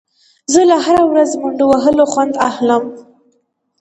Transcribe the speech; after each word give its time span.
زه 0.53 0.61
له 0.69 0.77
هره 0.85 1.03
ورځ 1.11 1.31
منډه 1.41 1.65
وهل 1.71 1.95
خوند 2.11 2.33
اخلم. 2.49 2.83